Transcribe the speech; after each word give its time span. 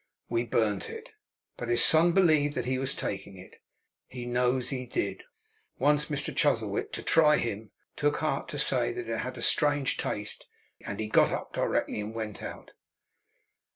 We 0.29 0.45
burnt 0.45 0.89
it; 0.89 1.11
but 1.57 1.69
his 1.69 1.83
son 1.85 2.11
believed 2.11 2.55
that 2.55 2.65
he 2.65 2.79
was 2.79 2.95
taking 2.95 3.37
it 3.37 3.57
he 4.07 4.25
knows 4.25 4.71
he 4.71 4.87
did. 4.87 5.25
Once 5.77 6.07
Mr 6.07 6.35
Chuzzlewit, 6.35 6.91
to 6.93 7.03
try 7.03 7.37
him, 7.37 7.69
took 7.95 8.17
heart 8.17 8.47
to 8.47 8.57
say 8.57 8.89
it 8.93 9.05
had 9.05 9.37
a 9.37 9.43
strange 9.43 9.97
taste; 9.97 10.47
and 10.83 10.99
he 10.99 11.07
got 11.07 11.31
up 11.31 11.53
directly, 11.53 12.01
and 12.01 12.15
went 12.15 12.41
out. 12.41 12.71